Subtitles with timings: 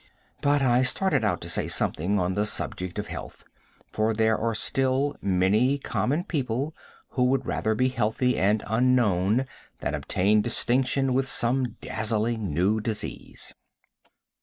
[0.41, 3.45] But I started out to say something on the subject of health,
[3.91, 6.73] for there are still many common people
[7.09, 9.45] who would rather be healthy and unknown
[9.79, 13.53] than obtain distinction with some dazzling new disease.